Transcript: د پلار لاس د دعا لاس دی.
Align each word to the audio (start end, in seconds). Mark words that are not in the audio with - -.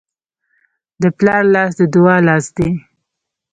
د 1.01 1.03
پلار 1.17 1.43
لاس 1.53 1.71
د 1.79 1.81
دعا 1.95 2.17
لاس 2.27 2.45
دی. 2.57 2.69